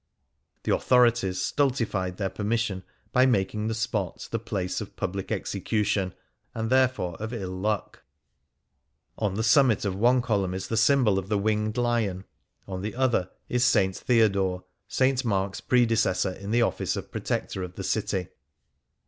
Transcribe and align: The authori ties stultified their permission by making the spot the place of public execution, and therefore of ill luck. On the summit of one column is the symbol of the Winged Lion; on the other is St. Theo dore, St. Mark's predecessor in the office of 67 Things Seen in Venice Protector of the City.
The 0.63 0.71
authori 0.71 1.13
ties 1.21 1.39
stultified 1.39 2.17
their 2.17 2.31
permission 2.31 2.81
by 3.11 3.27
making 3.27 3.67
the 3.67 3.75
spot 3.75 4.27
the 4.31 4.39
place 4.39 4.81
of 4.81 4.95
public 4.95 5.31
execution, 5.31 6.15
and 6.55 6.71
therefore 6.71 7.15
of 7.21 7.31
ill 7.31 7.51
luck. 7.51 8.01
On 9.19 9.35
the 9.35 9.43
summit 9.43 9.85
of 9.85 9.93
one 9.93 10.23
column 10.23 10.55
is 10.55 10.69
the 10.69 10.75
symbol 10.75 11.19
of 11.19 11.29
the 11.29 11.37
Winged 11.37 11.77
Lion; 11.77 12.23
on 12.67 12.81
the 12.81 12.95
other 12.95 13.29
is 13.47 13.63
St. 13.63 13.95
Theo 13.95 14.27
dore, 14.27 14.63
St. 14.87 15.23
Mark's 15.23 15.61
predecessor 15.61 16.31
in 16.31 16.49
the 16.49 16.63
office 16.63 16.95
of 16.95 17.03
67 17.03 17.11
Things 17.11 17.27
Seen 17.27 17.35
in 17.35 17.41
Venice 17.43 17.53
Protector 17.53 17.63
of 17.71 17.75
the 17.75 17.83
City. 17.83 18.29